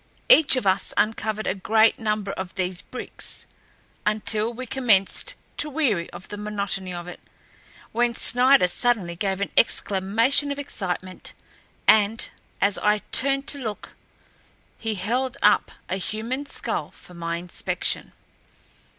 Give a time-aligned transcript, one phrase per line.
[0.29, 3.45] Each of us uncovered a great number of these bricks,
[4.03, 7.19] until we commenced to weary of the monotony of it,
[7.91, 11.33] when Snider suddenly gave an exclamation of excitement,
[11.87, 12.29] and,
[12.59, 13.93] as I turned to look,
[14.79, 18.11] he held up a human skull for my inspection.